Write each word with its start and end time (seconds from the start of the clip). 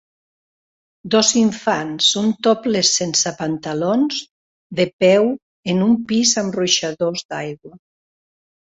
Dos 1.15 1.29
infants 1.41 2.07
un 2.21 2.31
topless 2.47 2.95
sense 3.03 3.35
pantalons 3.43 4.25
de 4.83 4.89
peu 5.05 5.31
en 5.75 5.87
un 5.93 5.97
pis 6.11 6.37
amb 6.47 6.61
ruixadors 6.63 7.31
d'aigua 7.33 7.77